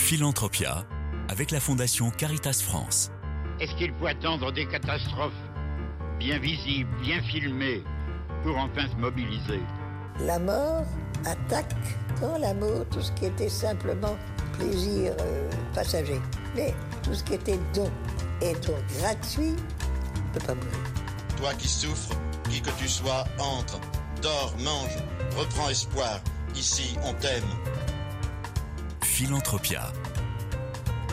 [0.00, 0.84] Philanthropia
[1.28, 3.12] avec la Fondation Caritas France.
[3.60, 5.32] Est-ce qu'il faut attendre des catastrophes
[6.18, 7.84] bien visibles, bien filmées,
[8.42, 9.60] pour enfin se mobiliser?
[10.20, 10.84] La mort
[11.24, 11.76] attaque
[12.20, 14.16] dans l'amour tout ce qui était simplement
[14.58, 16.20] plaisir euh, passager.
[16.56, 17.88] Mais tout ce qui était don
[18.40, 20.70] et don gratuit ne peut pas mourir.
[21.36, 22.16] Toi qui souffres,
[22.50, 23.78] qui que tu sois, entre,
[24.22, 24.96] dors, mange,
[25.36, 26.20] reprends espoir.
[26.56, 27.44] Ici, on t'aime.
[29.22, 29.92] Philanthropia.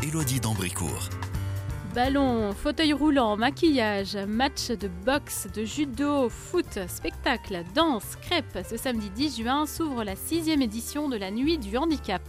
[0.01, 1.09] Élodie d'Ambricourt.
[1.93, 8.65] Ballon, fauteuil roulant, maquillage, match de boxe, de judo, foot, spectacle, danse, crêpes.
[8.65, 12.21] Ce samedi 10 juin s'ouvre la sixième édition de la Nuit du Handicap.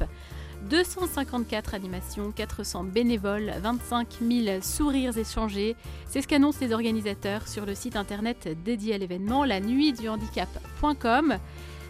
[0.69, 5.77] 254 animations, 400 bénévoles, 25 000 sourires échangés.
[6.09, 10.09] C'est ce qu'annoncent les organisateurs sur le site internet dédié à l'événement, la nuit du
[10.09, 11.39] handicap.com.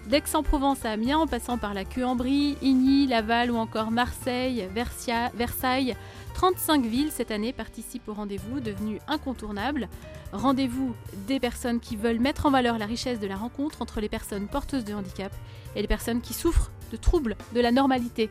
[0.08, 5.96] D'Aix-en-Provence à Amiens, en passant par la Queue-en-Brie, Igny, Laval ou encore Marseille, Versailles,
[6.32, 9.86] 35 villes cette année participent au rendez-vous devenu incontournable.
[10.32, 10.94] Rendez-vous
[11.26, 14.48] des personnes qui veulent mettre en valeur la richesse de la rencontre entre les personnes
[14.48, 15.30] porteuses de handicap
[15.76, 18.30] et les personnes qui souffrent de troubles de la normalité.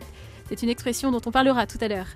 [0.49, 2.07] C'est une expression dont on parlera tout à l'heure.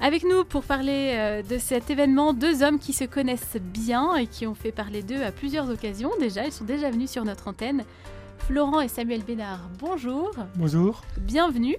[0.00, 4.26] Avec nous pour parler euh, de cet événement, deux hommes qui se connaissent bien et
[4.26, 6.46] qui ont fait parler d'eux à plusieurs occasions déjà.
[6.46, 7.84] Ils sont déjà venus sur notre antenne.
[8.38, 10.30] Florent et Samuel Bénard, bonjour.
[10.56, 11.02] Bonjour.
[11.20, 11.76] Bienvenue.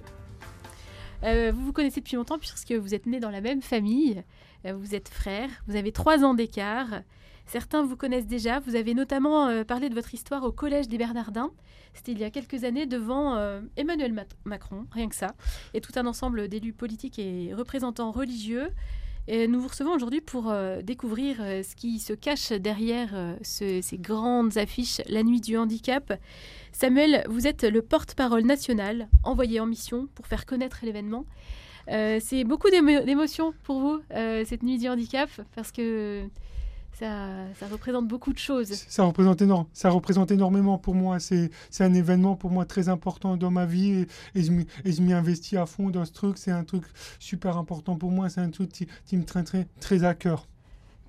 [1.24, 4.22] Euh, vous vous connaissez depuis longtemps puisque vous êtes nés dans la même famille.
[4.66, 5.50] Euh, vous êtes frères.
[5.66, 7.02] Vous avez trois ans d'écart.
[7.46, 8.60] Certains vous connaissent déjà.
[8.60, 11.50] Vous avez notamment euh, parlé de votre histoire au Collège des Bernardins.
[11.92, 13.36] C'était il y a quelques années devant
[13.76, 15.34] Emmanuel Ma- Macron, rien que ça,
[15.74, 18.70] et tout un ensemble d'élus politiques et représentants religieux.
[19.28, 23.80] Nous vous recevons aujourd'hui pour euh, découvrir euh, ce qui se cache derrière euh, ce-
[23.80, 26.18] ces grandes affiches La Nuit du Handicap.
[26.72, 31.24] Samuel, vous êtes le porte-parole national envoyé en mission pour faire connaître l'événement.
[31.88, 36.22] C'est beaucoup d'émo- d'émotions pour vous, cette Nuit du Handicap, parce que
[37.00, 38.72] ça, représente beaucoup de choses.
[38.88, 41.18] Ça représente, énorme, ça représente énormément pour moi.
[41.18, 41.50] C'est
[41.80, 44.50] un événement pour moi très important dans ma vie et, je
[45.02, 46.38] m'y- investis à fond dans ce truc.
[46.38, 46.84] C'est un truc
[47.18, 48.28] super important pour moi.
[48.28, 50.46] C'est un truc qui, me très, très à cœur.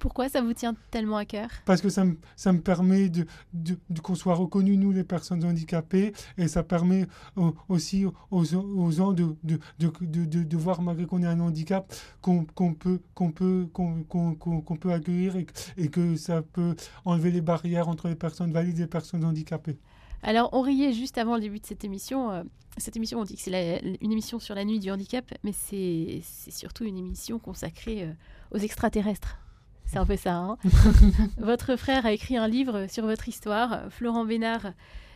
[0.02, 1.48] Pourquoi ça vous tient tellement à cœur?
[1.64, 5.04] Parce que ça me, ça me permet de, de- de- qu'on soit reconnus, nous, les
[5.04, 6.12] personnes handicapées.
[6.40, 10.82] Et ça permet au- aussi aux, aux gens de, de, de, de, de- de voir,
[10.82, 15.36] malgré qu'on ait un handicap, qu'on qu'on peut, qu'on peut, qu'on qu'on- qu'on peut accueillir
[15.36, 16.76] et, que- et que ça peut
[17.06, 19.78] enlever les barrières entre les personnes valides et les personnes handicapées.
[20.24, 22.32] Alors, on riait juste avant le début de cette émission.
[22.32, 22.44] euh,
[22.78, 26.22] cette émission, on dit que c'est une émission sur la nuit du handicap, mais c'est
[26.24, 28.14] c'est surtout une émission consacrée euh,
[28.56, 29.38] aux extraterrestres.
[29.86, 30.36] C'est un peu ça.
[30.36, 30.58] hein.
[31.38, 34.72] votre frère a écrit un livre sur votre histoire, Florent Bénard.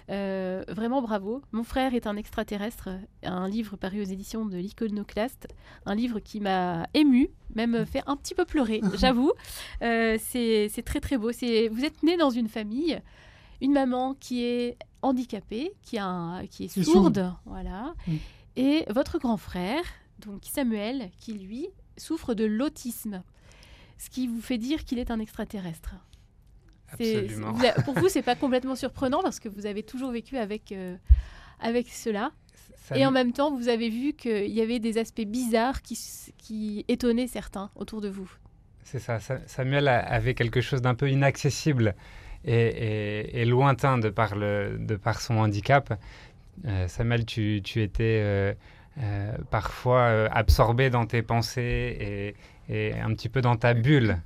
[0.10, 1.42] euh, vraiment bravo.
[1.54, 2.90] Mon frère est un extraterrestre,
[3.24, 5.48] un livre paru aux éditions de l'Iconoclaste,
[5.86, 9.32] un livre qui m'a ému, même fait un petit peu pleurer, j'avoue.
[9.82, 11.32] Euh, c'est très très beau.
[11.32, 13.00] Vous êtes né dans une famille,
[13.62, 17.94] une maman qui est handicapée, qui, a un- qui est sourde, voilà,
[18.58, 19.84] et votre grand frère,
[20.20, 21.68] donc Samuel, qui lui
[21.98, 23.24] souffre de l'autisme,
[23.98, 25.96] ce qui vous fait dire qu'il est un extraterrestre.
[26.92, 27.52] Absolument.
[27.54, 30.72] vous a- pour vous, c'est pas complètement surprenant parce que vous avez toujours vécu avec,
[30.72, 30.96] euh,
[31.60, 32.32] avec cela.
[32.78, 35.82] Ça Et en me- même temps, vous avez vu qu'il y avait des aspects bizarres
[35.82, 35.98] qui,
[36.38, 38.30] qui étonnaient certains autour de vous.
[38.84, 39.20] C'est ça.
[39.20, 41.96] Sa- Samuel a- avait quelque chose d'un peu inaccessible
[42.46, 46.00] et, et- et lointain de par, le, de par son handicap.
[46.66, 48.54] Euh, Samuel, tu, tu étais euh,
[49.00, 52.36] euh, parfois absorbé dans tes pensées
[52.70, 54.18] et, un petit peu dans ta bulle.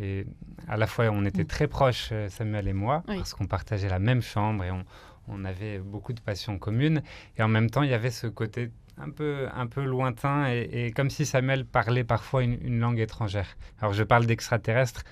[0.00, 0.24] Et
[0.68, 1.46] à la fois, on était Mm.
[1.46, 3.16] très proches, euh, Samuel et moi, Oui.
[3.18, 4.84] parce qu'on partageait la même chambre et on,
[5.28, 7.02] on avait beaucoup de passions communes.
[7.36, 10.68] Et en même temps, il y avait ce côté un peu, un peu lointain et,
[10.72, 13.56] et comme si Samuel parlait parfois une, une langue étrangère.
[13.80, 15.02] Alors je parle d'extraterrestre,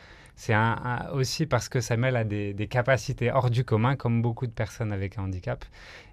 [0.43, 4.23] c'est un, un- aussi parce que Samuel a des, des capacités hors du commun, comme
[4.23, 5.63] beaucoup de personnes avec un handicap.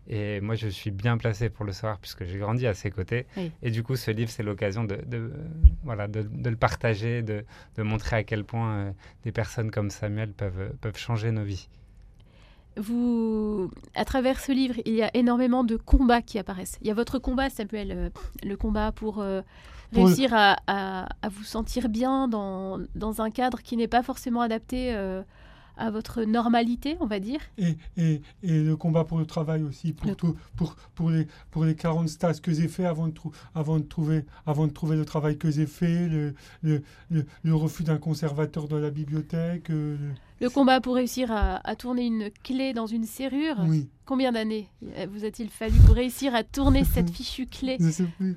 [0.10, 3.26] Et moi, je suis bien placé pour le savoir puisque j'ai grandi à ses côtés.
[3.38, 3.52] Oui.
[3.62, 5.32] Et du coup, ce livre, c'est l'occasion de, de,
[5.84, 7.46] voilà, de, de le partager, de,
[7.78, 8.92] de montrer à quel point euh,
[9.24, 11.70] des personnes comme Samuel peuvent, peuvent changer nos vies.
[12.78, 16.78] Vous, à travers ce livre, il y a énormément de combats qui apparaissent.
[16.82, 18.10] Il y a votre combat, Samuel, euh,
[18.44, 19.42] le combat pour euh,
[19.94, 24.42] réussir à, à- à vous sentir bien dans, dans un cadre qui n'est pas forcément
[24.42, 25.22] adapté euh,
[25.78, 27.40] à votre normalité, on va dire.
[27.58, 31.28] Et, et, et le combat pour le travail aussi, pour, Le- tout, pour, pour, les,
[31.52, 33.14] pour les 40 stages que j'ai fait avant de,
[33.56, 37.56] avant, de trouver, avant de trouver le travail que j'ai fait, le, le, le, le
[37.56, 39.70] refus d'un conservateur dans la bibliothèque.
[39.70, 39.98] euh,
[40.40, 43.58] le- combat pour réussir à, à tourner une clé dans une serrure.
[43.68, 47.78] oui, Combien d'années euh, vous a-t-il fallu pour réussir à tourner cette fichue clé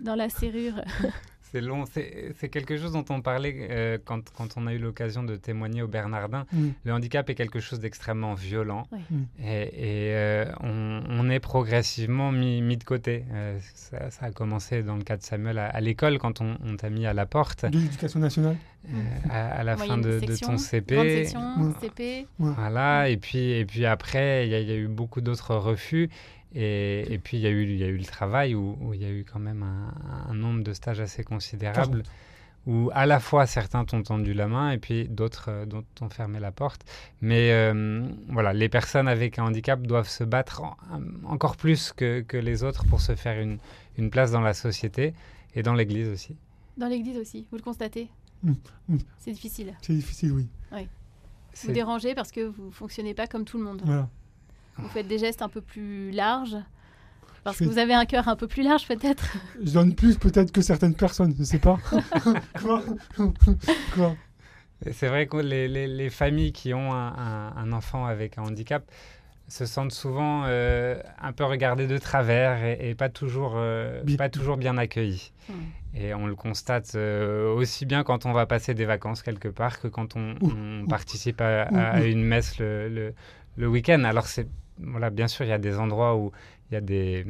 [0.02, 0.80] dans la serrure?
[1.52, 5.22] C'est long, c'est quelque chose dont on parlait euh, quand, quand on a eu l'occasion
[5.24, 6.46] de témoigner au Bernardin.
[6.52, 6.72] Oui.
[6.84, 8.98] Le handicap est quelque chose d'extrêmement violent Oui.
[9.10, 9.22] Mm.
[9.44, 13.24] et, et, euh, on, on est progressivement mis, mis de côté.
[13.32, 16.56] Euh, ça, ça a commencé dans le cas de Samuel à, à l'école quand on,
[16.64, 18.56] on t'a mis à la porte De l'éducation nationale.
[18.88, 18.92] euh,
[19.28, 20.96] à, à la fin de, de ton CP.
[21.24, 21.72] section, Ouais.
[21.80, 22.26] CP.
[22.38, 25.54] Voilà, et puis, et puis après, il y, a- il y a eu beaucoup d'autres
[25.56, 26.08] refus.
[26.54, 28.92] Et, et puis, il y, a eu, il y a eu le travail où, où
[28.94, 29.94] il y a eu quand même un,
[30.30, 32.02] un nombre de stages assez considérable.
[32.66, 36.10] Où à la fois certains t'ont tendu la main et puis d'autres euh, dont t'ont
[36.10, 36.84] fermé la porte.
[37.22, 40.76] Mais euh, voilà, les personnes avec un handicap doivent se battre en-
[41.24, 43.56] encore plus que, que les autres pour se faire une,
[43.96, 45.14] une place dans la société
[45.54, 46.36] et dans l'Église aussi.
[46.76, 48.08] Dans l'église aussi, vous le constatez
[48.42, 48.52] Mm,
[48.88, 48.98] mm.
[49.18, 49.74] C'est difficile.
[49.82, 50.46] C'est difficile, oui.
[50.72, 50.86] Vous
[51.54, 53.80] C'est- dérangez parce que vous fonctionnez pas comme tout le monde.
[53.84, 54.08] Voilà.
[54.82, 56.56] Vous faites des gestes un peu plus larges.
[57.42, 59.34] Parce que vous avez un cœur un peu plus large peut-être.
[59.64, 61.78] Je donne plus peut-être que certaines personnes, je sais pas.
[62.62, 62.82] Quoi
[63.94, 64.14] Quoi
[64.92, 68.42] C'est vrai que les, les- les familles qui ont un, un- un enfant avec un
[68.42, 68.84] handicap
[69.48, 74.16] se sentent souvent euh, un peu regardées de travers et, et pas, toujours, euh, Bien.
[74.16, 75.32] pas toujours bien accueillies.
[75.48, 75.54] Hmm.
[75.96, 79.80] Et on le constate euh, aussi bien quand on va passer des vacances quelque part
[79.80, 82.04] que quand on, Ouh, on ouh, participe à, ouh, à ouh.
[82.04, 83.14] une messe le, le-
[83.56, 84.04] le week-end.
[84.04, 84.46] Alors, c'est,
[84.82, 86.32] voilà, bien sûr, il y a des endroits où
[86.70, 87.26] il y, a des,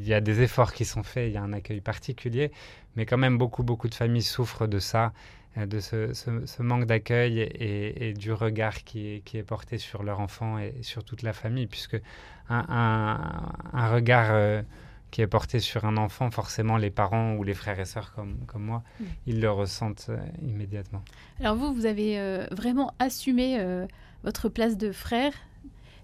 [0.00, 2.50] il y a des efforts qui sont faits, il y a un accueil particulier,
[2.96, 5.12] mais quand même beaucoup, beaucoup de familles souffrent de ça,
[5.58, 9.42] euh, de ce, ce- ce manque d'accueil et, et du regard qui est, qui est
[9.42, 12.00] porté sur leur enfant et sur toute la famille, puisque
[12.48, 14.62] un, un- un regard euh,
[15.10, 18.38] qui est porté sur un enfant, forcément les parents ou les frères et sœurs comme,
[18.46, 19.04] comme moi, Mm.
[19.26, 21.02] ils le ressentent euh, immédiatement.
[21.40, 23.86] Alors vous, vous avez euh, vraiment assumé euh,
[24.24, 25.34] votre place de frère.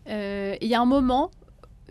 [0.08, 1.30] Euh, Il y a un moment,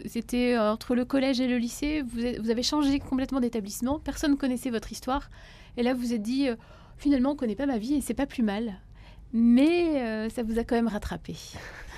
[0.05, 3.99] c'était euh, entre le collège et le lycée, vous, êtes- vous avez changé complètement d'établissement,
[3.99, 5.29] personne ne connaissait votre histoire.
[5.77, 6.55] Et là, vous vous êtes dit, euh,
[6.97, 8.73] finalement, on ne connaît pas ma vie et c'est pas plus mal.
[9.33, 11.35] Mais euh, ça vous a quand même rattrapé.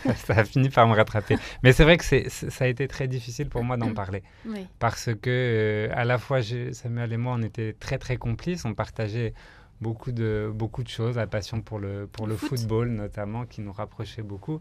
[0.26, 1.38] ça a fini par me rattraper.
[1.64, 4.24] Mais c'est vrai que c'est, ça a été très difficile pour moi d'en parler.
[4.48, 4.66] Oui.
[4.80, 6.40] Parce que, euh, à la fois,
[6.72, 8.66] Samuel et moi, on était très, très complices.
[8.66, 9.34] On partageait
[9.80, 12.50] beaucoup de, beaucoup de choses, la passion pour le, pour Le le foot.
[12.60, 14.60] football notamment, qui nous rapprochait beaucoup.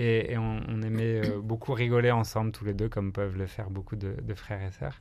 [0.00, 3.46] Et, et on, on aimait euh, beaucoup rigoler ensemble, tous les deux, comme peuvent le
[3.46, 4.98] faire beaucoup de, de frères et sœurs.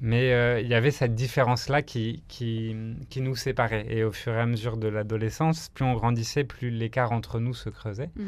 [0.00, 2.76] Mais euh, il y avait cette différence-là qui, qui,
[3.08, 3.86] qui nous séparait.
[3.88, 7.54] Et au fur et à mesure de l'adolescence, plus on grandissait, plus l'écart entre nous
[7.54, 8.10] se creusait.
[8.16, 8.24] Mm.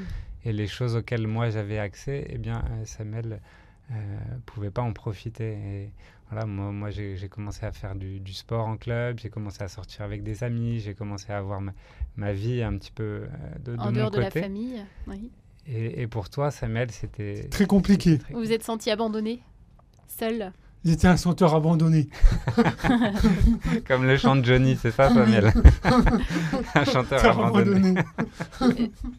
[0.46, 3.40] Et les choses auxquelles moi j'avais accès, eh bien, euh, Samuel
[3.90, 3.94] euh,
[4.46, 5.52] pouvait pas en profiter.
[5.52, 5.92] Et
[6.30, 9.68] voilà, moi, moi j'ai commencé à faire du, du sport en club, j'ai commencé à
[9.68, 11.72] sortir avec des amis, j'ai commencé à avoir ma,
[12.16, 13.28] ma vie un petit peu euh,
[13.64, 14.82] de, de En mon dehors de la famille.
[15.06, 15.30] oui.
[15.66, 18.18] Et, et pour toi, Samuel, c'était Très compliqué.
[18.18, 19.42] très- Vous vous êtes senti abandonné,
[20.08, 20.52] seul.
[20.84, 22.08] J'étais un chanteur abandonné.
[23.86, 25.52] comme le chant de Johnny, c'est ça, Samuel
[26.74, 27.94] Un chanteur abandonné.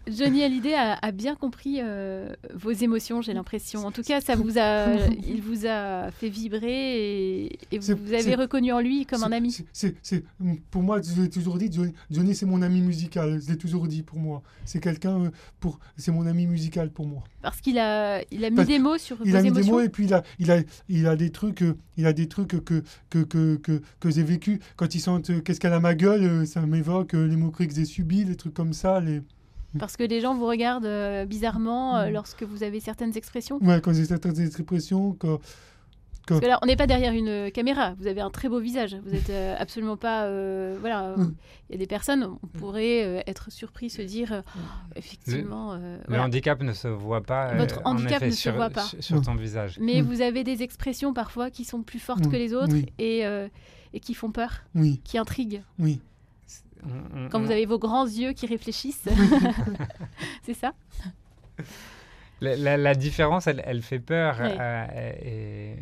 [0.07, 3.85] Johnny Hallyday a, a bien compris euh, vos émotions, j'ai l'impression.
[3.85, 4.87] En tout cas, ça vous a,
[5.27, 9.55] il vous a fait vibrer et, vous avez reconnu en lui comme un ami.
[9.73, 9.95] c'est-
[10.71, 13.39] pour moi, je l'ai toujours dit, Johnny, Johnny, c'est mon ami musical.
[13.43, 14.41] Je l'ai toujours dit pour moi.
[14.65, 15.29] C'est quelqu'un, euh,
[15.59, 17.23] pour, c'est mon ami musical pour moi.
[17.41, 19.65] Parce qu'il a, il a mis Parce- des mots sur Il vos a mis émotions.
[19.65, 20.59] des mots et puis il a, il a,
[20.89, 24.23] il a des trucs, euh, il a des trucs que que que que, que j'ai
[24.23, 24.59] vécu.
[24.75, 27.75] Quand ils sentent euh, qu'est-ce qu'elle a ma gueule, euh, ça m'évoque les moqueries que
[27.75, 28.99] j'ai subis, les trucs comme ça.
[28.99, 29.21] Les...
[29.79, 32.13] Parce que les gens vous regardent bizarrement Mm.
[32.13, 33.57] lorsque vous avez certaines expressions.
[33.61, 35.39] Ouais, quand j'ai certaines expressions, quand,
[36.27, 37.93] Parce que là, on n'est pas derrière une caméra.
[37.99, 38.95] Vous avez un très beau visage.
[39.05, 40.25] Vous n'êtes absolument pas.
[40.25, 41.15] euh, voilà.
[41.17, 41.35] Mm.
[41.69, 44.59] Il y a des personnes, on pourrait euh, être surpris, se dire, euh, Oh,
[44.95, 45.73] effectivement.
[45.73, 46.23] euh, Le voilà.
[46.25, 47.53] handicap ne se voit pas.
[47.55, 48.85] Votre euh, en handicap effet, ne se voit pas.
[48.99, 49.77] sur- ton visage.
[49.81, 50.05] Mais Mm.
[50.05, 52.31] vous avez des expressions parfois qui sont plus fortes Mm.
[52.31, 52.85] que les autres Oui.
[52.99, 53.47] et, euh,
[53.93, 55.63] et qui font peur, oui, qui intriguent.
[55.79, 55.99] oui.
[57.29, 59.05] Quand vous avez vos grands yeux qui réfléchissent.
[60.43, 60.73] C'est ça
[62.41, 64.37] La, la- la différence, elle, elle fait peur.
[64.39, 64.85] Euh,
[65.23, 65.75] et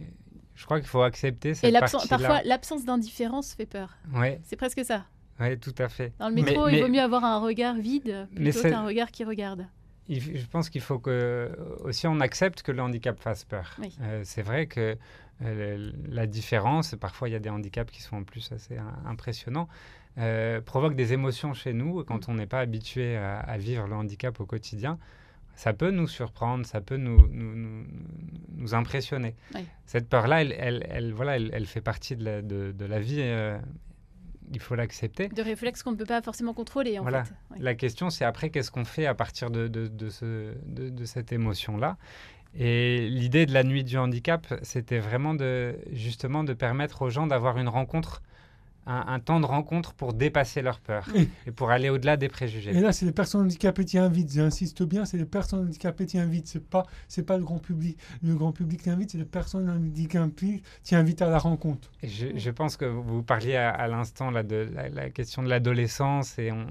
[0.60, 2.04] je crois qu'il faut accepter Et cette partie-là.
[2.10, 3.98] parfois, l'absence d'indifférence fait peur.
[4.14, 5.06] Oui, C'est presque ça.
[5.62, 6.12] tout à fait.
[6.20, 8.86] Dans le Mais- métro, il mais- vaut mieux avoir un regard vide Mais plutôt qu'un
[8.86, 9.68] regard qui regarde.
[10.10, 11.50] je pense qu'il faut que
[11.86, 13.78] aussi on accepte que le handicap fasse peur.
[14.02, 14.98] Euh, c'est vrai que
[15.46, 19.70] euh, la différence, parfois il y a des handicaps qui sont en plus assez impressionnants,
[20.18, 22.32] euh, provoque des émotions chez nous quand mm.
[22.32, 25.00] on n'est pas habitué à, vivre le handicap au quotidien.
[25.60, 27.86] Ça peut nous surprendre, ça peut nous, nous,
[28.56, 29.36] nous, impressionner.
[29.86, 33.22] Cette peur-là, elle, elle, elle, voilà, elle, fait partie de la, de, de la vie
[34.54, 35.28] il faut l'accepter.
[35.28, 36.98] De réflexes qu'on ne peut pas forcément contrôler.
[36.98, 37.26] En voilà.
[37.60, 41.34] La question, c'est après, qu'est-ce qu'on fait à partir de, de, de, ce, de cette
[41.34, 41.98] émotion-là?
[42.56, 47.28] Et l'idée de la nuit du handicap, c'était vraiment de, justement de permettre aux gens
[47.28, 48.24] d'avoir une rencontre
[48.90, 52.72] un, temps de rencontre pour dépasser leur peur et, pour aller au-delà des préjugés.
[52.72, 54.32] Et là, c'est les personnes handicapées qui invitent.
[54.32, 56.48] J'insiste bien, c'est les personnes handicapées qui invitent.
[56.48, 57.98] C'est pas, c'est pas le grand public.
[58.24, 61.92] Le grand public qui invite, c'est les personnes handicapées qui invitent à la rencontre.
[62.04, 66.68] je, pense que vous parliez à, l'instant là de la, question de l'adolescence et on,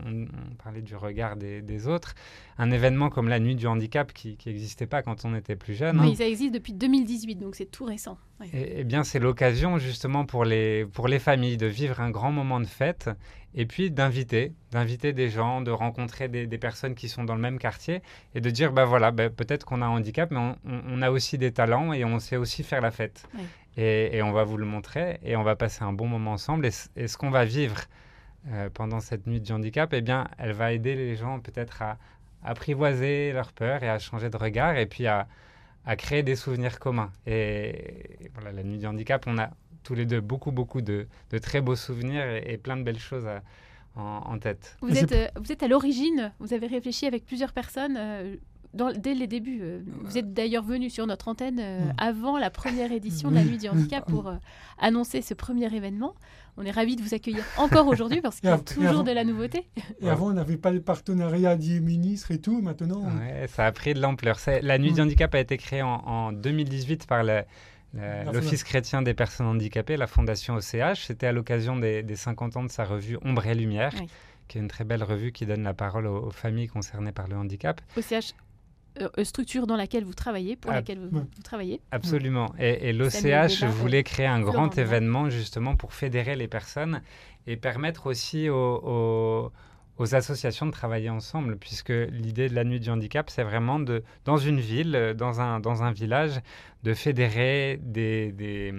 [0.62, 2.14] parlait du regard des autres
[2.58, 6.00] un événement comme la nuit du handicap qui n'existait pas quand on était plus jeune.
[6.00, 6.14] Oui, hein.
[6.16, 8.18] ça existe depuis 2018, donc c'est tout récent.
[8.52, 12.58] Et, bien, c'est l'occasion justement pour les, pour les familles de vivre un grand moment
[12.58, 13.10] de fête
[13.54, 17.58] et puis d'inviter, d'inviter des gens, de rencontrer des, personnes qui sont dans le même
[17.58, 18.02] quartier
[18.34, 21.38] et de dire, bah voilà, bah, peut-être qu'on a un handicap, mais on, a aussi
[21.38, 23.28] des talents et on sait aussi faire la fête.
[23.76, 26.66] Et, on va vous le montrer et on va passer un bon moment ensemble.
[26.66, 26.70] Et,
[27.06, 27.82] ce qu'on va vivre
[28.48, 31.98] euh, pendant cette nuit du handicap, eh bien, elle va aider les gens peut-être à,
[32.42, 35.26] apprivoiser leur peur et à changer de regard et puis à,
[35.84, 37.10] à créer des souvenirs communs.
[37.26, 39.50] Et, voilà, la nuit du handicap, on a
[39.82, 43.26] tous les deux beaucoup, beaucoup de, de très beaux souvenirs et, plein de belles choses
[43.96, 44.76] en, tête.
[44.80, 47.96] Vous êtes, euh, vous êtes à l'origine, vous avez réfléchi avec plusieurs personnes.
[47.98, 48.36] Euh,
[48.74, 49.60] dans, dès les débuts.
[49.62, 51.58] Euh, vous êtes d'ailleurs venu sur notre antenne
[51.96, 54.30] avant la première édition de la Nuit du Handicap pour
[54.78, 56.14] annoncer ce premier événement.
[56.60, 59.22] On est ravis de vous accueillir encore aujourd'hui parce qu'il y a toujours de la
[59.22, 59.68] nouveauté.
[60.00, 62.60] Et avant, on n'avait pas le partenariat des ministres et tout.
[62.60, 63.04] Maintenant,
[63.46, 64.38] ça a pris de l'ampleur.
[64.62, 69.96] La Nuit du handicap a été créée en, 2018 par l'Office chrétien des personnes handicapées,
[69.96, 71.06] la Fondation OCH.
[71.06, 73.94] C'était à l'occasion des, 50 ans de sa revue Ombre et Lumière,
[74.48, 77.28] qui est une très belle revue qui donne la parole aux, aux familles concernées par
[77.28, 77.80] le handicap.
[77.96, 78.34] OCH
[79.00, 81.80] euh, structure dans laquelle vous travaillez, pour laquelle vous, travaillez.
[81.90, 82.54] Absolument.
[82.58, 87.02] Et, l'OCH voulait créer un grand événement justement pour fédérer les personnes
[87.46, 89.52] et permettre aussi aux,
[90.12, 94.36] associations de travailler ensemble, puisque l'idée de la nuit du handicap, c'est vraiment de, dans
[94.36, 96.40] une ville, dans un, dans un village,
[96.84, 98.72] de fédérer des, des,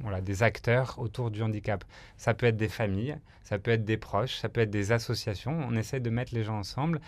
[0.00, 1.84] voilà, des acteurs autour du handicap.
[2.16, 5.58] Ça peut être des familles, ça peut être des proches, ça peut être des associations.
[5.68, 7.00] On essaie de mettre les gens ensemble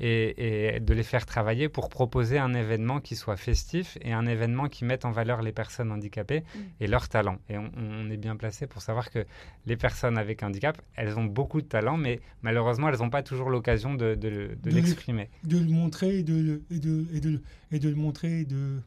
[0.00, 4.68] et, de les faire travailler pour proposer un événement qui soit festif et un événement
[4.68, 6.58] qui mette en valeur les personnes handicapées mm.
[6.80, 7.38] et leurs talents.
[7.48, 9.24] Et on, est bien placé pour savoir que
[9.66, 13.50] les personnes avec handicap, elles ont beaucoup de talent, mais malheureusement, elles n'ont pas toujours
[13.50, 15.28] l'occasion de, de, l'exprimer.
[15.44, 18.44] De le montrer et de, et de, et de, et de le montrer.
[18.44, 18.80] De...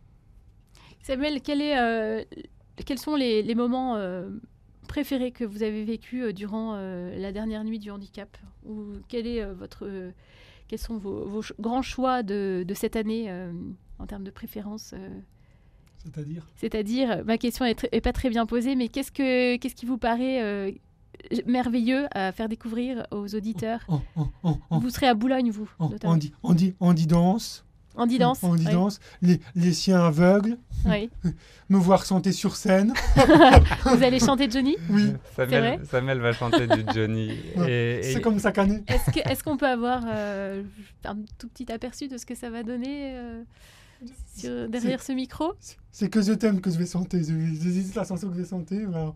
[1.01, 2.23] Samuel, quel est, euh,
[2.85, 4.29] quels sont les, les moments euh,
[4.87, 8.35] préférés que vous avez vécu euh, durant la dernière nuit du handicap?
[8.65, 9.87] Ou quel est votre
[10.73, 13.53] quels sont vos, grands choix de, cette année euh,
[13.99, 15.19] en termes de préférence euh
[16.03, 16.47] C'est-à-dire?
[16.55, 20.41] C'est-à-dire, ma question est, pas très bien posée, mais qu'est-ce, que, qu'est-ce qui vous paraît
[20.41, 20.71] euh,
[21.45, 23.81] merveilleux à faire découvrir aux auditeurs?
[23.87, 27.63] Oh, oh, oh, Vous serez à Boulogne, vous On dit, on dit, on dit danse.
[27.95, 28.39] On dit danse.
[28.43, 28.99] On dit danse.
[29.21, 30.57] Les, les siens aveugles.
[30.85, 31.09] Oui.
[31.69, 32.93] Me voir chanter sur scène.
[33.85, 34.75] Vous allez chanter Johnny?
[34.89, 35.13] Oui.
[35.35, 37.31] Samuel, Samuel va chanter du Johnny.
[37.55, 38.83] C'est comme ça année.
[38.87, 40.63] Est-ce qu'on peut avoir euh,
[41.05, 43.15] un tout petit aperçu de ce que ça va donner
[44.45, 45.53] euh, derrière ce micro?
[45.91, 47.19] C'est que je t'aime que je vais chanter.
[47.19, 48.85] J'hésite la chanson que je vais chanter.
[48.85, 49.13] Voilà.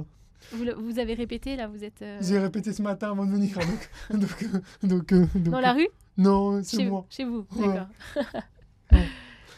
[0.52, 2.02] Vous, avez répété là, vous êtes.
[2.02, 3.56] Euh, J'ai répété ce matin avant de venir.
[4.10, 4.48] donc,
[4.82, 7.06] donc, Dans la rue non, c'est moi.
[7.08, 7.86] Chez vous, d'accord.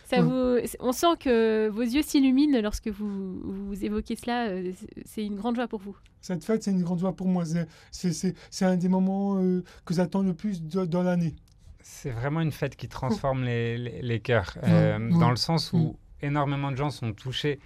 [0.05, 4.49] Ça vous, on sent que vos yeux s'illuminent lorsque vous, vous, évoquez cela.
[4.49, 4.73] Euh,
[5.07, 5.97] c'est une grande joie pour vous.
[6.21, 7.45] Cette fête, c'est une grande joie pour moi.
[7.91, 11.35] C'est un des moments euh, que j'attends le plus dans l'année.
[11.81, 16.71] C'est vraiment une fête qui transforme les, les, cœurs, euh, dans le sens où énormément
[16.71, 17.59] de gens sont touchés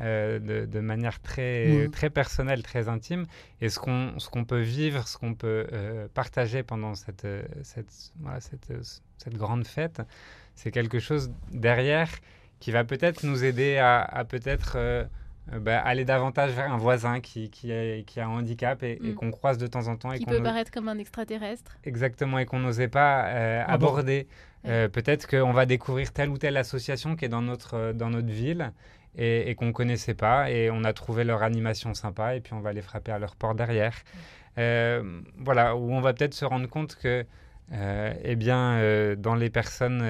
[0.00, 3.26] euh, de, manière très, très personnelle, très intime.
[3.60, 7.26] Et ce qu'on qu'on peut vivre, ce qu'on peut euh, partager pendant cette,
[7.62, 7.90] cette,
[8.40, 8.72] cette,
[9.18, 10.00] cette grande fête,
[10.54, 12.08] c'est quelque chose derrière
[12.58, 15.04] qui va peut-être nous aider à, peut-être euh,
[15.60, 19.14] bah, aller davantage vers un voisin qui, qui, a, qui a un handicap et, mm.
[19.14, 20.12] qu'on croise de temps en temps.
[20.12, 21.76] Et qui peut paraître comme un extraterrestre.
[21.84, 23.24] Exactement, et qu'on n'osait pas
[23.66, 24.26] aborder.
[24.64, 28.72] peut-être qu'on va découvrir telle ou telle association qui est dans notre, dans notre ville
[29.16, 30.50] et, qu'on ne connaissait pas.
[30.50, 33.36] Et on a trouvé leur animation sympa et puis on va les frapper à leur
[33.36, 33.94] porte derrière.
[34.58, 37.24] Euh, voilà, où on va peut-être se rendre compte que
[38.24, 40.02] eh bien, dans les personnes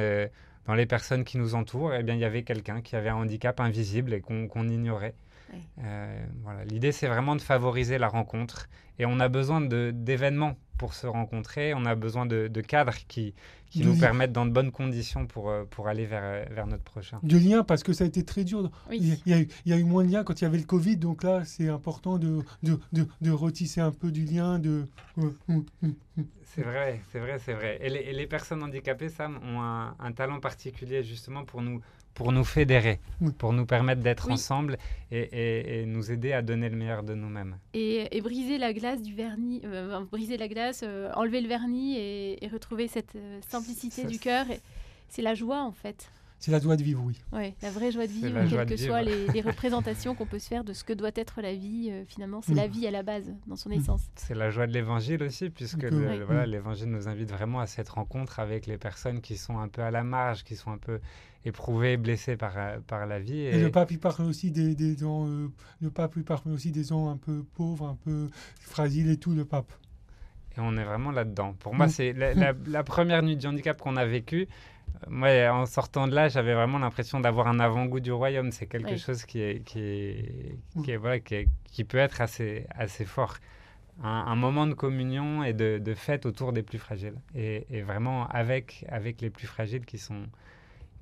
[0.67, 3.17] dans les personnes qui nous entourent, eh bien, il y avait quelqu'un qui avait un
[3.17, 5.15] handicap invisible et qu'on ignorait.
[6.43, 6.65] voilà.
[6.65, 8.69] L'idée, c'est vraiment de favoriser la rencontre.
[8.99, 11.75] Et on a besoin d'événements pour se rencontrer.
[11.75, 13.35] On a besoin de, cadres qui,
[13.71, 16.83] qui nous permettent dans de bonnes conditions pour, euh, pour aller vers, euh, vers notre
[16.83, 17.21] prochain.
[17.23, 18.69] De liens, parce que ça a été très dur.
[18.91, 20.59] Il, y a eu, il, y a eu, moins de liens quand il y avait
[20.59, 24.59] le Covid, donc là, c'est important de, de, de, de, retisser un peu du lien.
[24.59, 24.89] De...
[26.43, 27.79] C'est vrai, c'est vrai, c'est vrai.
[27.81, 31.81] Et les, et les, personnes handicapées, Sam, ont un, un talent particulier justement pour nous,
[32.15, 33.01] pour nous fédérer,
[33.39, 34.79] pour nous permettre d'être ensemble
[35.11, 37.57] et, nous aider à donner le meilleur de nous-mêmes.
[37.75, 42.49] Et, briser la glace du vernis, euh, briser la glace, euh, enlever le vernis et,
[42.53, 44.47] retrouver cette euh, simplicité du cœur,
[45.09, 46.11] c'est la joie en fait.
[46.39, 47.21] C'est la joie de vivre, oui.
[47.33, 50.65] Oui, la vraie joie de vivre, quelles que soient les, représentations qu'on peut se faire
[50.65, 51.93] de ce que doit être la vie.
[52.09, 54.03] finalement, c'est la vie à la base, dans son essence.
[54.17, 58.67] C'est la joie de l'évangile aussi, puisque l'évangile nous invite vraiment à cette rencontre avec
[58.67, 60.99] les personnes qui sont un peu à la marge, qui sont un peu
[61.45, 63.41] éprouvés, blessés par, euh, par la vie.
[63.41, 65.49] Et, le pape, il parle aussi des, des gens, euh,
[65.81, 68.29] le pape, il parle aussi des gens un peu pauvres, un peu
[68.61, 69.73] fragiles et tout, le pape.
[70.57, 71.55] Et on est vraiment là-dedans.
[71.59, 71.91] Pour moi, mm.
[71.91, 74.47] c'est la, la, première nuit du handicap qu'on a vécue.
[74.47, 78.53] Euh, moi, en sortant de là, j'avais vraiment l'impression d'avoir un avant-goût du royaume.
[78.53, 82.67] C'est quelque chose qui, est, qui, est, qui, est, voilà, qui, qui, peut être assez,
[82.71, 83.37] assez fort.
[84.03, 87.15] Un, moment de communion et de, de, fête autour des plus fragiles.
[87.35, 90.25] Et, et, vraiment avec, avec les plus fragiles qui sont,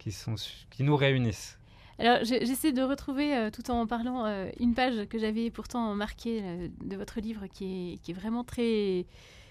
[0.00, 0.34] qui, sont,
[0.70, 1.60] qui nous réunissent.
[2.00, 6.40] Alors, j'essaie de retrouver, euh, tout en parlant, euh, une page que j'avais pourtant marquée
[6.42, 9.04] euh, de votre livre qui est, qui est, vraiment très,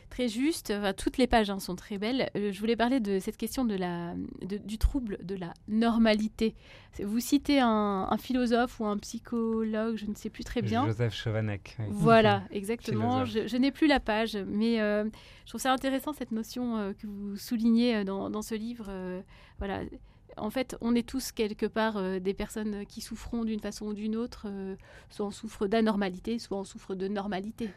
[0.10, 0.74] très juste.
[0.76, 2.28] Enfin, toutes les pages hein, sont très belles.
[2.34, 6.56] je voulais parler de cette question de la, du trouble de la normalité.
[6.98, 10.88] Vous citez un, philosophe ou un psychologue, je ne sais plus très bien.
[10.88, 11.78] Joseph Chovanec.
[11.90, 13.26] Voilà, exactement.
[13.26, 18.04] Je, n'ai plus la page, mais je trouve ça intéressant cette notion que vous soulignez
[18.06, 18.92] dans, dans ce livre.
[19.60, 19.82] voilà
[20.40, 23.94] en fait, on est tous quelque part euh, des personnes qui souffront d'une façon ou
[23.94, 24.48] d'une autre.
[24.48, 24.76] Euh,
[25.10, 27.70] soit on souffre d'anormalité, soit on souffre de normalité.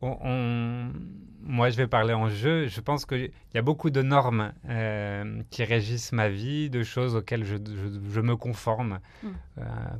[0.00, 2.66] Moi, je vais parler en jeu.
[2.66, 7.14] Je pense qu'il y a beaucoup de normes euh, qui régissent ma vie, de choses
[7.14, 9.28] auxquelles je, me conforme, mm.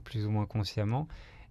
[0.04, 1.06] plus ou moins consciemment.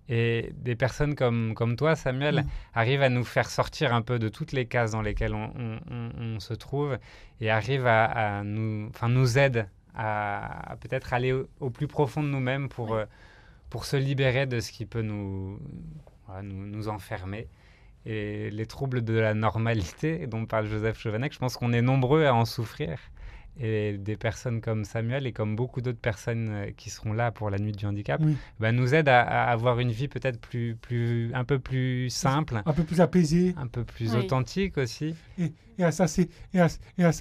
[0.10, 2.48] Et des personnes comme, comme toi, Samuel, mm.
[2.74, 6.54] arrivent à nous faire sortir un peu de toutes les cases dans lesquelles on, se
[6.54, 6.98] trouve
[7.40, 8.06] et arrivent à,
[8.40, 13.06] à nous, enfin, nous aident à, peut-être aller au, plus profond de nous-mêmes pour, euh,
[13.70, 15.60] pour se libérer de ce qui peut nous,
[16.42, 17.48] nous, nous, enfermer.
[18.06, 22.26] Et les troubles de la normalité dont parle Joseph Chovanec, je pense qu'on est nombreux
[22.26, 23.00] à en souffrir.
[23.60, 27.52] Et des personnes comme Samuel et comme beaucoup d'autres personnes euh, qui seront là pour
[27.52, 28.20] la nuit du handicap
[28.60, 32.64] bah, nous aident à, avoir une vie peut-être plus, plus, un peu plus simple.
[32.66, 33.54] Un peu plus apaisée.
[33.58, 35.14] Un peu plus authentique aussi.
[35.38, 37.12] Et, et, à chasser, et, à, et, à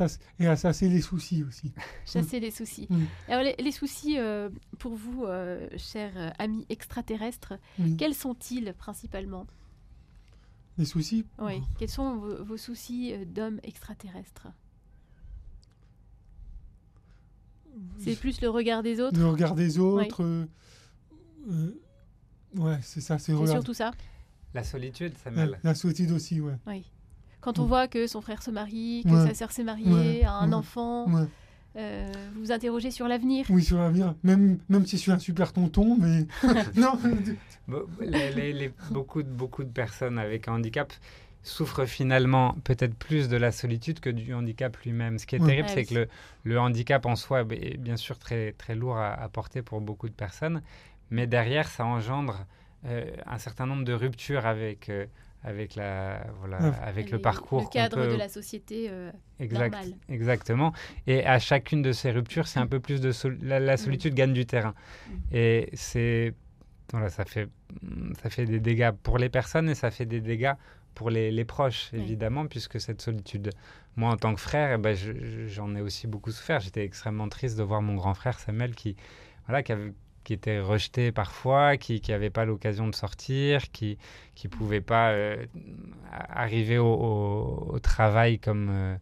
[0.41, 1.73] et à les soucis aussi.
[2.07, 2.89] Chasser les soucis.
[3.29, 7.55] Alors les, soucis, euh, pour vous, euh, chers amis extraterrestres,
[7.99, 9.47] quels sont-ils principalement?
[10.79, 11.27] Les soucis?
[11.39, 11.61] Oui.
[11.79, 14.49] Quels sont vos soucis d'hommes extraterrestres?
[17.99, 20.23] C'est plus le regard des autres Le regard des autres.
[20.23, 20.47] Euh,
[21.51, 21.81] euh,
[22.57, 23.19] ouais, c'est ça.
[23.19, 23.93] C'est surtout ça.
[24.55, 25.59] La solitude, Samuel.
[25.63, 26.55] La, la solitude aussi, ouais.
[26.67, 26.85] Oui.
[27.41, 30.53] Quand on voit que son frère se marie, que sa sœur s'est mariée, a un
[30.53, 31.07] enfant,
[31.77, 33.47] euh, vous vous interrogez sur l'avenir.
[33.51, 34.15] Oui, sur l'avenir.
[34.23, 36.27] Même, même si je suis un super tonton, mais.
[36.77, 36.93] non.
[38.91, 40.93] beaucoup, beaucoup de personnes avec un handicap
[41.43, 45.19] souffre finalement peut-être plus de la solitude que du handicap lui-même.
[45.19, 46.07] Ce qui est terrible, c'est que
[46.45, 50.15] le, handicap en soi est bien sûr très, très lourd à, porter pour beaucoup de
[50.15, 50.63] personnes,
[51.11, 52.47] mais derrière, ça engendre
[52.87, 55.07] euh, un certain nombre de ruptures avec, euh,
[55.43, 57.63] avec, la, voilà, avec le parcours.
[57.63, 59.93] Le cadre de la société euh, exact, normale.
[60.09, 60.73] Exactement.
[61.07, 63.13] Et à chacune de ces ruptures, c'est un peu plus de...
[63.43, 64.75] la, solitude gagne du terrain.
[65.33, 66.35] Et c'est...
[66.93, 67.49] Voilà, ça fait,
[68.23, 70.53] ça fait des dégâts pour les personnes et ça fait des dégâts
[70.95, 73.51] pour les, proches, évidemment, puisque cette solitude,
[73.97, 74.97] moi en tant que frère, eh ben,
[75.47, 76.61] j'en ai aussi beaucoup souffert.
[76.61, 78.97] J'étais extrêmement triste de voir mon grand frère Samuel qui,
[79.47, 79.73] voilà, qui,
[80.25, 83.99] qui était rejeté parfois, qui n'avait pas l'occasion de sortir, qui
[84.45, 85.45] ne pouvait pas euh,
[86.11, 88.97] arriver au, travail comme, euh,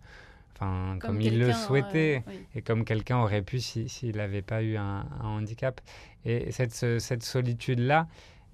[0.54, 2.22] enfin, comme, il le souhaitait
[2.54, 5.80] et comme quelqu'un aurait pu s'il n'avait pas eu un, un, handicap.
[6.24, 8.06] Et cette, cette solitude-là,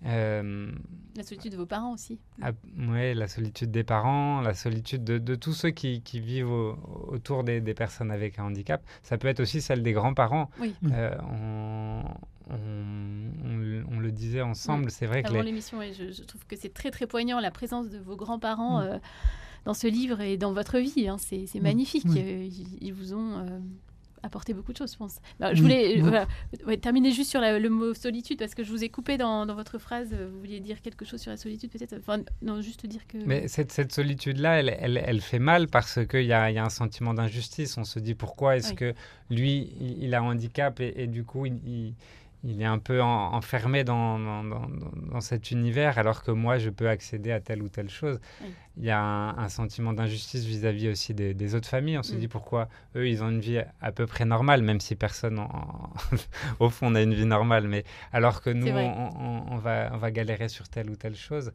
[0.04, 0.70] euh,
[1.16, 2.18] la solitude de vos parents aussi.
[2.42, 6.52] Ah, oui, la solitude des parents, la solitude de, tous ceux qui, vivent
[7.08, 8.82] autour des, personnes avec un handicap.
[9.02, 10.50] Ça peut être aussi celle des grands-parents.
[10.60, 10.74] Oui.
[10.92, 11.14] Euh,
[12.48, 15.44] on, le disait ensemble, c'est vrai Avant que...
[15.44, 18.80] l'émission, je, je, trouve que c'est très très poignant la présence de vos grands-parents.
[18.80, 18.86] Mm.
[18.86, 18.98] Euh,
[19.64, 21.08] dans ce livre et dans votre vie.
[21.08, 21.16] hein.
[21.18, 22.04] C'est magnifique.
[22.06, 22.20] oui.
[22.20, 23.44] Ils, ils vous ont
[24.22, 25.16] apporté beaucoup de choses, je pense.
[25.40, 26.00] Bah, je voulais euh, oui.
[26.00, 26.26] voilà,
[26.66, 29.46] ouais, terminer juste sur la- le mot solitude parce que je vous ai coupé dans,
[29.46, 30.08] dans votre phrase.
[30.12, 31.94] Euh, Vous vouliez dire quelque chose sur la solitude, peut-être?
[31.98, 33.18] Enfin, non, juste dire que.
[33.24, 36.70] Mais cette, cette solitude-là, elle, elle, elle fait mal parce qu'il y y a un
[36.70, 37.76] sentiment d'injustice.
[37.78, 38.76] On se dit pourquoi est-ce Oui.
[38.76, 38.94] que
[39.30, 41.94] lui, il, il a un handicap et, et du coup, il, il-
[42.48, 44.68] il est un peu en- enfermé dans, dans, dans-
[45.12, 48.20] dans cet univers alors que moi, je peux accéder à telle ou telle chose.
[48.76, 51.98] Il y a un, un sentiment d'injustice vis-à-vis aussi des, des autres familles.
[51.98, 52.18] On se Mm.
[52.20, 55.90] dit pourquoi eux, ils ont une vie à peu près normale, même si personne, en-
[56.60, 57.66] au fond, n'a une vie normale.
[57.68, 61.16] Mais alors que nous, on, on- on va, on va galérer sur telle ou telle
[61.16, 61.52] chose.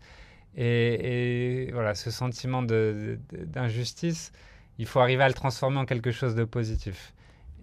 [0.57, 4.31] Et, et voilà, ce sentiment d'injustice,
[4.77, 7.13] il faut arriver à le transformer en quelque chose de positif.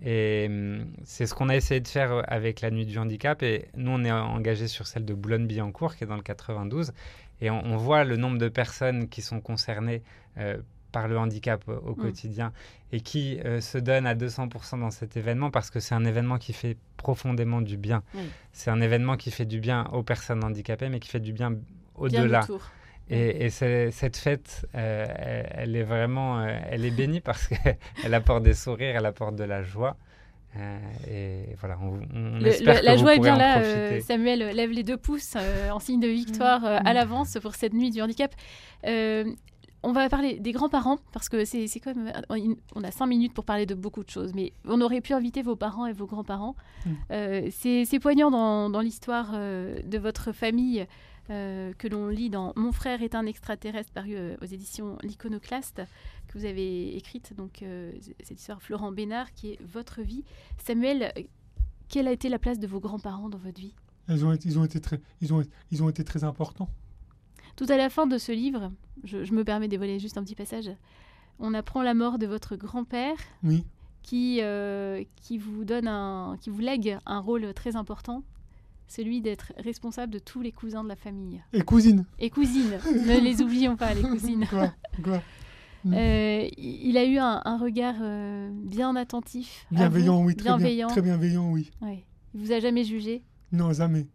[0.04, 3.42] Et hum, c'est ce qu'on a essayé de faire euh, avec la Nuit du Handicap.
[3.42, 6.92] Et nous, on est engagé sur celle de Boulogne-Billancourt, qui est dans le 92.
[7.40, 10.02] Et on, on voit le nombre de personnes qui sont concernées
[10.38, 10.58] euh,
[10.92, 11.96] par le handicap au, au Mm.
[11.96, 12.52] quotidien
[12.92, 16.38] et qui euh, se donnent à 200% dans cet événement parce que c'est un événement
[16.38, 18.02] qui fait profondément du bien.
[18.52, 21.50] C'est un événement qui fait du bien aux personnes handicapées, mais qui fait du bien
[21.94, 22.40] au-delà.
[23.10, 28.42] Et, cette fête, euh, elle, elle est vraiment, euh, elle est bénie parce qu'elle apporte
[28.42, 29.96] des sourires, elle apporte de la joie.
[30.56, 30.78] Euh,
[31.10, 33.58] et voilà, on, on Le- espère le- que la vous joie est bien en là.
[33.60, 37.74] euh, Samuel lève les deux pouces euh, en signe de victoire à l'avance pour cette
[37.74, 38.34] nuit du handicap.
[39.84, 42.12] On va parler des grands-parents parce que c'est quand même.
[42.74, 45.40] On a cinq minutes pour parler de beaucoup de choses, mais on aurait pu inviter
[45.42, 46.56] vos parents et vos grands-parents.
[46.84, 47.48] Mm.
[47.52, 50.84] C'est poignant dans, dans l'histoire de votre famille
[51.30, 55.82] euh, que l'on lit dans Mon frère est un extraterrestre, paru euh, aux éditions L'Iconoclaste,
[56.26, 57.34] que vous avez écrite.
[57.36, 60.24] Donc, euh, cette histoire Florent Bénard qui est votre vie.
[60.56, 61.12] Samuel,
[61.88, 63.74] quelle a été la place de vos grands-parents dans votre vie?
[64.08, 66.70] Ils ont, été, ils, ont été très, ils, ont, ils ont été très importants.
[67.56, 68.72] Tout à la fin de ce livre,
[69.04, 70.70] je, je me permets de dévoiler juste un petit passage,
[71.38, 73.64] on apprend la mort de votre grand-père Oui,
[74.02, 74.40] qui,
[75.16, 78.22] qui vous donne un, qui vous lègue un rôle très important,
[78.88, 81.42] celui d'être responsable de tous les cousins de la famille.
[81.52, 82.04] et cousine.
[82.18, 84.46] Et cousines, ne les oublions pas, les cousines.
[84.50, 84.72] Quoi,
[85.02, 85.22] quoi.
[85.84, 85.94] Mm.
[85.94, 89.66] Euh, il a eu un, un regard euh, bien attentif.
[89.70, 90.56] Bienveillant, oui, très bien.
[90.56, 90.88] bienveillant.
[90.88, 91.70] Très bienveillant, oui.
[91.80, 92.04] Ouais.
[92.34, 93.22] Il vous a jamais jugé?
[93.52, 94.06] Non, jamais.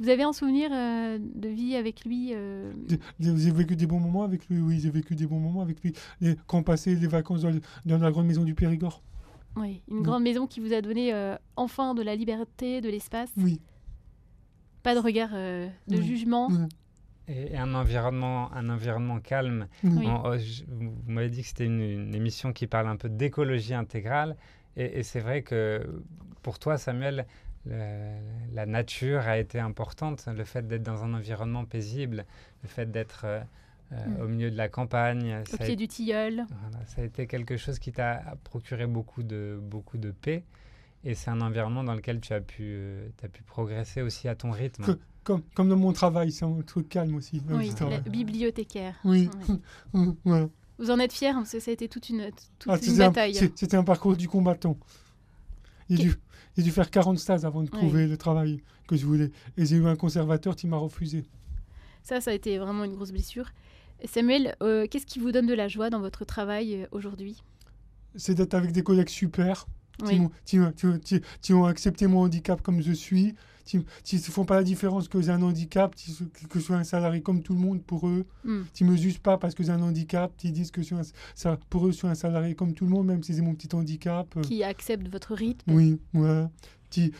[0.00, 2.72] Vous avez un souvenir euh, de vie avec lui euh,
[3.18, 5.92] J'ai- vécu des bons moments avec lui, oui, j'ai vécu des bons moments avec lui.
[6.22, 9.02] Et quand on passait les vacances dans, le- dans la grande maison du Périgord.
[9.56, 10.02] Oui, une Mm.
[10.02, 13.60] grande maison qui vous a donné euh, enfin de la liberté, de l'espace, Oui.
[14.82, 16.06] Pas de regard euh, de Oui.
[16.06, 16.48] jugement.
[16.50, 16.66] Oui.
[17.28, 19.68] Et, et un environnement, un environnement calme.
[19.84, 20.06] Oui.
[20.06, 23.08] On- oh, je- vous m'avez dit que c'était une, une émission qui parle un peu
[23.08, 24.36] d'écologie intégrale.
[24.76, 26.02] Et, et c'est vrai que
[26.42, 27.26] pour toi, Samuel,
[27.66, 30.26] le- la nature a été importante.
[30.34, 32.24] Le fait d'être dans un environnement paisible,
[32.62, 33.40] le fait d'être euh,
[33.92, 34.20] euh, Mm.
[34.22, 36.44] au milieu de la campagne, Au a, pied du tilleul.
[36.60, 40.44] voilà, ça a été quelque chose qui t'a procuré beaucoup de, beaucoup de paix.
[41.04, 44.34] Et c'est un environnement dans lequel tu as pu, euh, t'as pu progresser aussi à
[44.34, 44.84] ton rythme.
[44.84, 47.42] Que- Comme, comme dans mon travail, c'est un truc calme aussi.
[47.50, 48.00] Oui, travaille.
[48.02, 48.96] bibliothécaire.
[49.04, 49.28] Oui.
[50.24, 50.48] Voilà.
[50.78, 53.02] Vous en êtes fier parce que ça a été toute une, toute Ah, une c'était
[53.02, 53.34] un- bataille.
[53.34, 54.78] C'était un parcours du combattant.
[55.90, 55.96] J'ai
[56.62, 57.78] dû, faire 40 stages avant de Oui.
[57.78, 59.30] trouver le travail que je voulais.
[59.56, 61.24] Et j'ai eu un conservateur qui m'a refusé.
[62.02, 63.50] Ça, ça a été vraiment une grosse blessure.
[64.04, 67.42] Samuel, euh, qu'est-ce qui vous donne de la joie dans votre travail euh, aujourd'hui?
[68.16, 69.66] C'est d'être avec des collègues super
[70.04, 70.28] qui, Oui.
[70.44, 73.34] qui, qui- qui- qui ont accepté mon handicap comme je suis,
[73.64, 73.76] qui
[74.16, 75.94] ne font pas la différence que j'ai un handicap,
[76.48, 78.62] que je sois un salarié comme tout le monde pour eux, Hmm.
[78.72, 81.02] qui me jugent pas parce que j'ai un handicap, qui disent que je suis un,
[81.34, 83.54] ça, pour eux je suis un salarié comme tout le monde, même si j'ai mon
[83.54, 84.40] petit handicap.
[84.42, 86.46] Qui accepte votre rythme Oui, ouais.
[86.88, 87.12] Qui,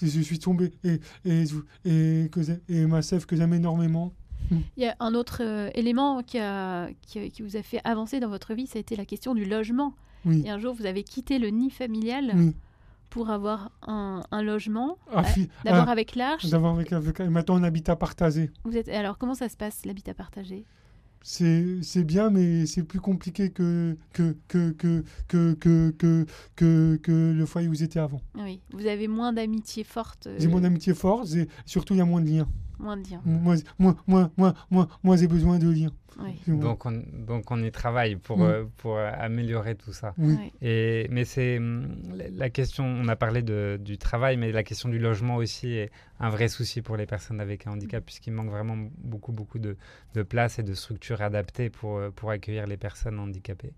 [0.00, 1.44] je suis tombé et, et,
[1.84, 4.14] et, que et ma sève que j'aime énormément.
[4.50, 8.18] Il y a un autre euh, élément qui, a, qui, qui vous a fait avancer
[8.20, 9.94] dans votre vie, ça a été la question du logement.
[10.30, 12.34] Et un jour, vous avez quitté le nid familial.
[13.10, 16.46] Pour avoir un, logement, ah, euh, d'abord avec l'Arche.
[16.46, 18.48] D'abord avec, avec, et maintenant on habitat partagé.
[18.64, 20.64] Vous êtes, alors comment ça se passe l'habitat partagé?
[21.22, 25.54] C'est bien, mais c'est plus compliqué que, que, que, que, que,
[26.56, 28.20] que, que, le foyer où vous étiez avant.
[28.36, 30.28] Oui, vous avez moins d'amitié forte.
[30.38, 32.48] J'ai euh, moins d'amitié forte et surtout il y a moins de liens
[32.82, 33.22] moins de liens.
[33.24, 35.92] Moi, moi, moi, moi, moi, moi j'ai besoin de liens.
[36.20, 36.38] Oui.
[36.46, 38.42] Donc on, donc on y travaille pour, Mm.
[38.42, 40.14] euh, pour euh, améliorer tout ça.
[40.18, 40.36] Oui.
[40.60, 41.88] Et, mais c'est hum,
[42.36, 45.90] la- question, on a parlé de, du travail, mais la question du logement aussi est
[46.20, 49.78] un vrai souci pour les personnes avec un handicap, puisqu'il manque vraiment beaucoup, beaucoup de,
[50.14, 53.72] de place et de structures adaptées pour, euh, pour accueillir les personnes handicapées.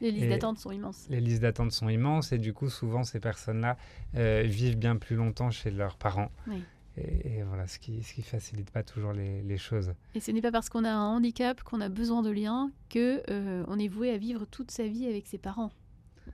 [0.00, 1.06] Les listes d'attente sont immenses.
[1.08, 3.76] Les listes d'attente sont immenses et du coup, souvent, ces personnes-là
[4.16, 6.30] euh, vivent bien plus longtemps chez leurs parents.
[6.48, 6.64] Oui.
[6.96, 9.94] Et, voilà, ce qui, ce qui facilite pas toujours les, choses.
[10.14, 13.22] Et ce n'est pas parce qu'on a un handicap qu'on a besoin de liens que
[13.30, 15.70] euh, on est voué à vivre toute sa vie avec ses parents.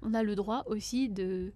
[0.02, 1.52] On a le droit aussi de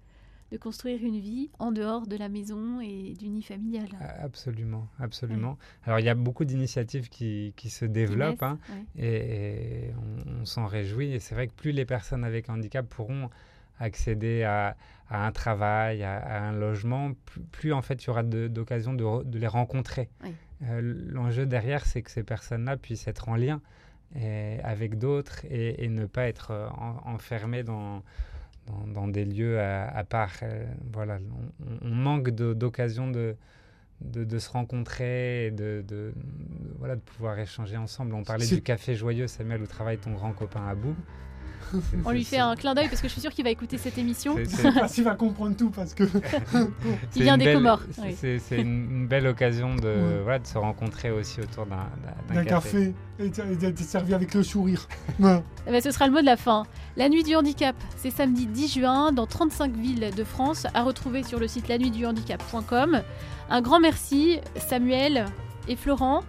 [0.53, 3.89] de construire une vie en dehors de la maison et du nid familial.
[4.21, 5.59] Absolument, absolument.
[5.85, 8.59] Alors il y a beaucoup d'initiatives qui, qui, se développent hein,
[8.97, 9.91] et,
[10.41, 11.13] on, s'en réjouit.
[11.13, 13.29] Et c'est vrai que plus les personnes avec handicap pourront
[13.79, 14.77] accéder à,
[15.09, 17.13] à un travail, à, un logement,
[17.53, 20.09] plus, en fait il y aura d'occasions de, de, les rencontrer.
[20.63, 23.61] Euh, l'enjeu derrière, c'est que ces personnes-là puissent être en lien
[24.15, 26.69] et, avec d'autres et, et, ne pas être euh,
[27.05, 28.03] enfermées dans
[28.87, 30.33] dans, des lieux à, part.
[30.43, 31.19] Euh, voilà,
[31.83, 33.37] on, manque d'occasions de,
[34.01, 36.13] de, se rencontrer et de, de,
[36.79, 38.15] voilà, de pouvoir échanger ensemble.
[38.15, 40.95] On parlait du café joyeux, Samuel, où travaille ton grand copain Abou.
[42.05, 43.99] On lui fait un clin d'œil parce que je suis sûr qu'il va écouter cette
[43.99, 44.37] émission.
[44.97, 46.05] Il va comprendre tout parce que.
[47.15, 47.83] Il vient des Comores.
[48.17, 52.95] C'est une, belle occasion de, voilà, de se rencontrer aussi autour d'un café.
[53.19, 54.89] et d'être servi avec le sourire.
[55.69, 56.65] Eh ben, ce sera le mot de la fin.
[56.97, 61.25] La nuit du handicap, c'est samedi 10 juin dans 35 villes de France, à retrouver
[61.25, 63.03] sur le site lanuitduhandicap.com.
[63.51, 65.27] Un grand merci, Samuel
[65.67, 66.23] et Florent.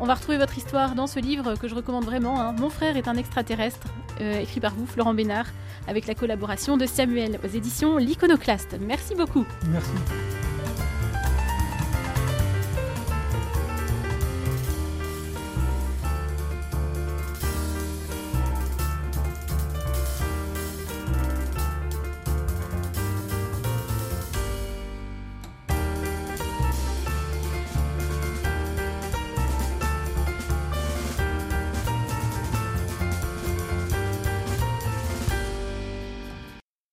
[0.00, 2.40] On va retrouver votre histoire dans ce livre que je recommande vraiment.
[2.40, 2.52] Hein.
[2.58, 3.88] Mon frère est un extraterrestre,
[4.20, 5.46] euh, écrit par vous, Florent Bénard,
[5.88, 8.76] avec la collaboration de Samuel aux éditions L'Iconoclaste.
[8.80, 9.46] Merci beaucoup.
[9.70, 9.90] Merci.